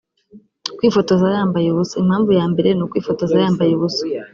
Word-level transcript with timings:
Kwifotoza 0.77 1.25
yambaye 1.35 1.67
ubusa 1.69 1.95
Impamvu 2.03 2.29
ya 2.39 2.45
mbere 2.51 2.69
ni 2.73 2.83
ukwifotoza 2.85 3.35
yambaye 3.43 3.71
ubusa 3.73 4.03